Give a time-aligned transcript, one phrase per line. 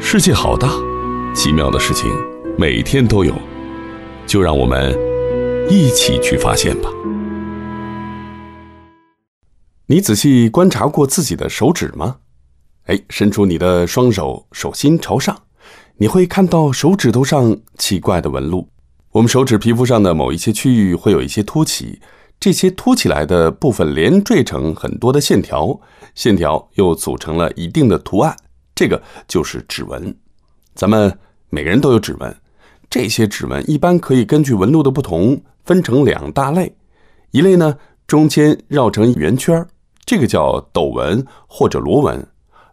[0.00, 0.70] 世界好大，
[1.34, 2.10] 奇妙的事情
[2.56, 3.34] 每天都有，
[4.26, 4.96] 就让我们
[5.68, 6.88] 一起去发现吧。
[9.86, 12.16] 你仔细观察过自己的手指吗？
[12.86, 15.36] 哎，伸出你的双手，手心朝上，
[15.98, 18.68] 你会看到手指头上奇怪的纹路。
[19.12, 22.00] 我们手指皮肤上的某一些区域会有一些凸起，
[22.38, 25.80] 这些凸起来的部分连缀成很多的线条，
[26.14, 28.36] 线条又组成了一定的图案，
[28.74, 30.14] 这个就是指纹。
[30.74, 31.18] 咱们
[31.48, 32.36] 每个人都有指纹，
[32.88, 36.76] 这些指纹一般可以根据纹路的不同分成两大类，
[37.30, 39.66] 一类呢中间绕成圆圈，
[40.04, 42.20] 这个叫斗纹或者螺纹；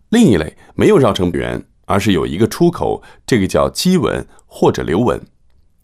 [0.09, 5.19] 另一类没有绕成圆，而是有一个出口，这个叫基纹或者流纹。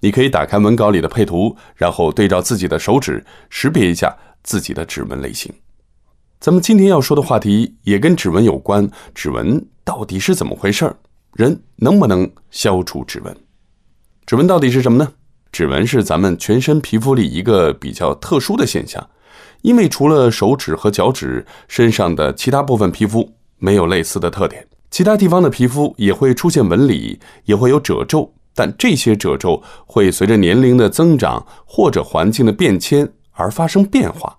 [0.02, 5.54] 你可以打开文稿里的配图，然后对照自己的手指，识别一下自己的指纹类型。
[6.40, 10.96] 咱们今天要说的话题也跟指纹有关，指纹到底是怎么回事
[11.34, 13.36] 人能不能消除指纹？
[14.26, 15.12] 指纹到底是什么呢？
[15.52, 19.10] 指纹是咱们全身皮肤里一个比较特殊的现象，
[19.64, 28.34] 因为除了手指和脚趾，身上的其他部分皮肤没有类似的特点，其他地方的皮肤也会出现纹理，也会有褶皱。
[28.60, 34.38] 但这些褶皱会随着年龄的增长或者环境的变迁而发生变化，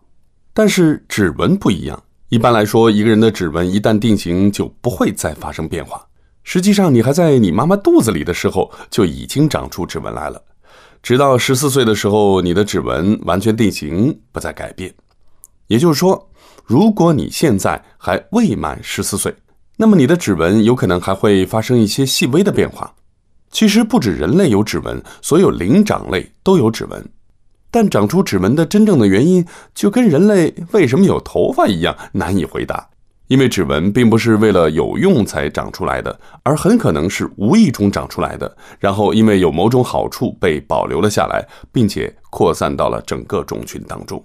[0.53, 2.03] 但是指纹不一样。
[2.29, 6.07] 一般来说，一个人的指纹一旦定型，就不会再发生变化。
[6.43, 10.39] 实际上，你还在你妈妈肚子里的时候就已经长出指纹来了，
[11.03, 14.93] 直到十四岁的时候，你的指纹完全定型，不再改变。
[15.69, 16.29] 也就是说，
[16.67, 19.35] 如果你现在还未满十四岁，
[19.79, 22.95] 那么你的指纹有可能还会发生一些细微的变化。
[23.51, 27.05] 其实不止人类有指纹，所有灵长类都有指纹。
[27.70, 32.89] 但长出指纹的真正的原因，就跟人类为什么有头发一样难以回答。
[33.29, 44.24] 因为指纹并不是为了有用才长出来的，而很可能是无意中长出来的，然后因为有某种好处被保留了下来，并且扩散到了整个种群当中。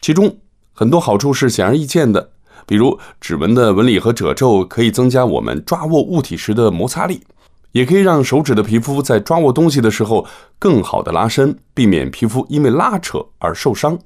[0.00, 0.36] 其中
[0.72, 2.30] 很多好处是显而易见的，
[2.64, 7.22] 比如指纹的纹理和褶皱可以增加我们抓握物体时的摩擦力。
[7.72, 10.26] 也可以让手指的皮肤在抓握东西的时候
[10.58, 13.98] 更好的拉伸，避免皮肤因为拉扯而受伤。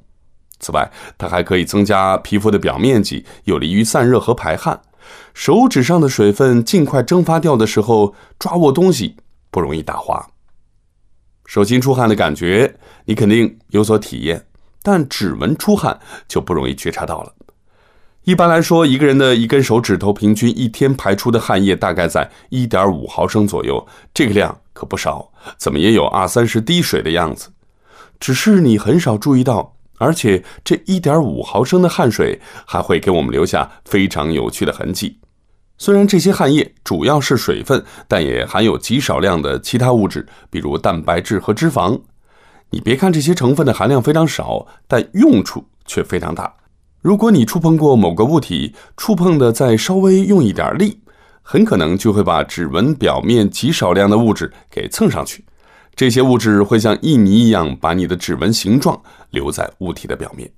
[0.58, 4.80] 此外，它还可以增加皮肤的表面积，有利于散热和排汗。
[5.32, 9.16] 手指上的水分尽快蒸发掉的时候，抓握东西
[9.50, 10.28] 不容易打滑。
[11.46, 12.76] 手心出汗的感觉
[13.06, 14.46] 你肯定有所体验，
[14.82, 17.32] 但指纹出汗就不容易觉察到了。
[18.30, 27.48] 一般来说，一个人的一根手指头平均一天排出的汗液大概在一点五毫升左右，这个量可不少，怎么也有二三十滴水的样子。
[28.20, 35.18] 只是你很少注意到，而且这一点五毫升的汗水还会给我们留下非常有趣的痕迹。
[35.76, 42.00] 虽然这些汗液主要是水分，但也含有极少量的其他物质，比如蛋白质和脂肪。
[42.70, 46.54] 你别看这些成分的含量非常少，但用处却非常大。
[47.00, 51.00] 如果你触碰过某个物体，触碰的再稍微用一点力，
[51.40, 55.44] 很可能就会把指纹表面极少量的物质给蹭上去。
[55.94, 59.00] 这些物质会像印泥一样，把你的指纹形状
[59.30, 60.52] 留在物体的表面。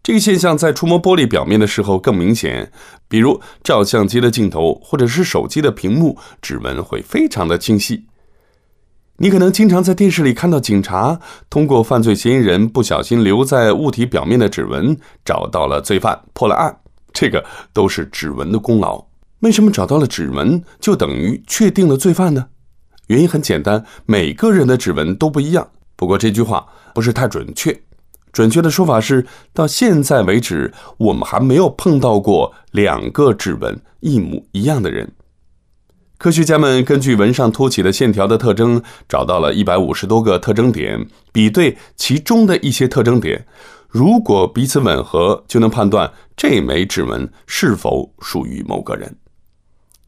[0.00, 2.70] 这个现象在触摸玻璃表面的时候更明显，
[3.08, 8.06] 比如照相机的镜头或者是手机的屏幕，指纹会非常的清晰。
[9.18, 16.76] 你可能经常在电视里看到警察通过犯罪嫌疑人不小心留在物体表面的指纹找到了罪犯，破了案。
[17.12, 19.04] 这个都是指纹的功劳。
[19.40, 22.46] 为什么找到了指纹就等于确定了罪犯呢？
[23.06, 25.68] 原因很简单，每个人的指纹都不一样。
[25.94, 27.82] 不过这句话不是太准确，
[28.32, 35.12] 准确的说法是，到现在为止，我们还没有碰到过两个指纹一模一样的人。
[36.24, 43.46] 科学家们根据纹上凸起的线条的特征，找到了一百五十多个特征点，比对其中的一些特征点，
[43.90, 49.14] 如果彼此吻合，就能判断这枚指纹是否属于某个人。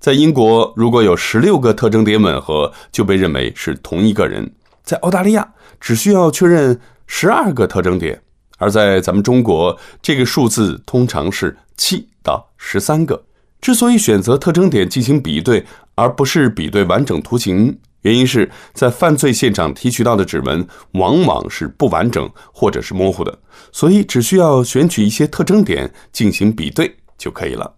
[0.01, 4.43] 在英国，如果有十六个特征点吻合，就被认为是同一个人；
[4.83, 5.47] 在澳大利亚，
[5.79, 8.17] 只需要确认十二个特征点；
[8.57, 13.23] 而在咱们中国，这个数字通常是七到十三个。
[13.59, 15.67] 之所以选择特征点进行比对，
[15.97, 23.37] 而不是比对完整图形，原因是在犯罪现场提取到的指纹往往是不完整或者是模糊的，
[23.73, 27.75] 所以只需要选取一些特征点进行比对就可以了。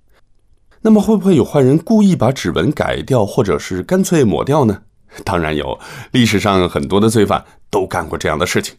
[0.83, 4.83] 那么，会不会有坏人故意把指纹改掉，或者是干脆抹掉呢？
[5.25, 5.79] 当然有，
[6.13, 8.77] 历史上很多的罪犯都干过这样的事情。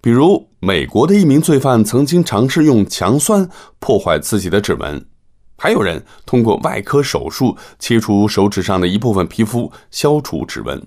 [0.00, 3.46] 比如，美国的一名罪犯曾经尝试用强酸
[3.78, 5.04] 破坏自己的指纹。
[5.62, 10.82] 还有人通过外科手术切除手指上的一部分皮肤，消除指纹。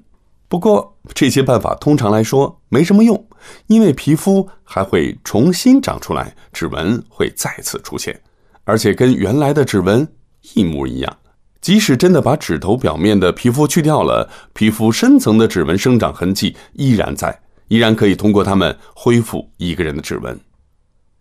[0.47, 3.27] 不过，这些办法通常来说没什么用，
[3.67, 8.19] 因为皮肤还会重新长出来，指纹会再次出现，
[8.63, 10.07] 而且跟原来的指纹
[10.55, 11.17] 一模一样。
[11.61, 20.39] 即使真的把指头表面的皮肤去掉了，皮肤深层的指纹生长痕迹依然在，依然可以通过它们恢复一个人的指纹。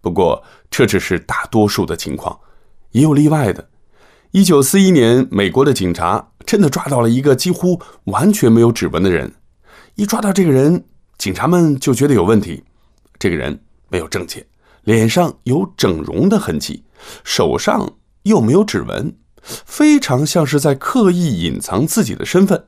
[0.01, 2.35] 不过，这只是大多数的情况。
[2.93, 3.69] 也有例外的。
[4.31, 9.35] 一九四一年，美国的警察真的抓到了一个几乎完全没有指纹的人。
[9.97, 10.85] 一抓到这个人，
[11.19, 12.65] 警察们就觉得有问题。
[13.19, 14.47] 这个人没有证件，
[14.85, 16.85] 脸上有整容的痕迹，
[17.23, 17.93] 手上
[18.23, 22.65] 又没有指纹，非常像是在刻意隐藏自己的身份。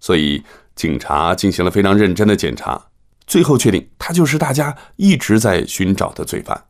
[0.00, 0.42] 所以，
[0.74, 2.86] 警察进行了非常认真的检查，
[3.26, 6.64] 最后确定他就是大家一直在寻找的罪犯。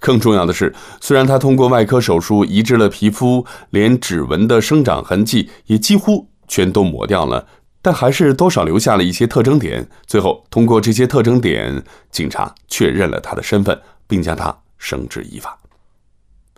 [0.00, 7.46] 更重要的是，虽然他通过外科手术移植了皮肤，连指纹的生长痕迹也几乎全都抹掉了，
[7.82, 9.88] 但还是多少留下了一些特征点。
[10.06, 15.58] 最后，通过这些特征点，警察确认了他的身份，并将他绳之以法。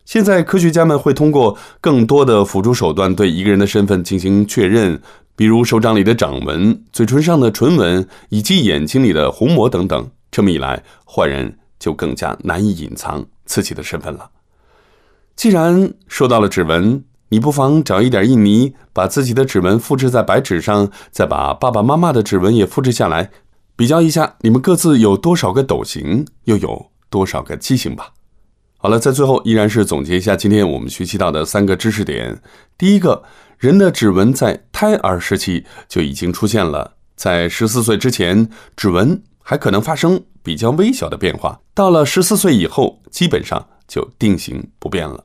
[0.04, 5.00] 现在，科学家们会通过更多的辅助手段对一个人的身份进行确认，
[5.36, 10.10] 比如手掌里的掌纹、嘴唇上的唇纹以及眼睛里的虹膜等等。
[10.30, 11.58] 这么一来，坏人。
[11.78, 14.30] 就更加难以隐藏自己的身份了。
[15.36, 23.30] 既然说到了指纹，你不妨找一点印泥，把自己的指纹复制在白纸上，再把爸爸妈妈的指纹也复制下来，
[23.76, 28.12] 比较一下你们各自有多少个斗形，又有多少个畸形吧。
[28.78, 32.40] 好了，在最后依然是总结一下今天我们学习到的三个知识点：
[32.76, 33.22] 第一个，
[33.58, 40.22] 人的指纹在胎儿时期就已经出现了，在十四岁之前，指纹还可能发生。
[40.42, 45.24] 比较微小的变化，到了十四岁以后，基本上就定型不变了。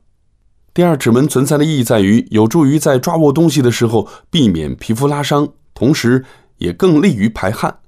[0.73, 6.23] 第二，指纹存在的意义在于，有助于在抓握东西的时候避免皮肤拉伤，同时
[6.57, 7.79] 也更利于排汗。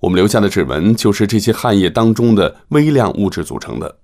[0.00, 3.96] 我们留下的指纹就是这些汗液当中的微量物质组成的。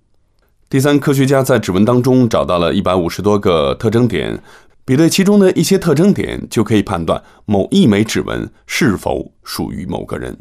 [0.70, 4.42] 第三，科学家在指纹当中找到了一百五十多个特征点，
[4.84, 10.38] 比对其中的一些特征点，就可以判断某一枚指纹是否属于某个人。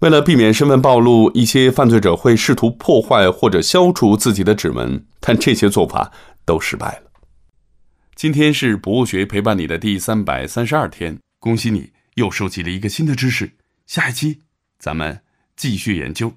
[0.00, 6.12] 为了避免身份暴露，一些犯罪者会试图破坏或者消除自己的指纹，但这些做法
[6.44, 7.10] 都失败了。
[8.14, 13.54] 今天是博物学陪伴你的第三百三十二天，恭喜你又收集了一个新的知识。
[13.86, 14.42] 下一期
[14.78, 15.20] 咱们
[15.56, 16.32] 继续研究。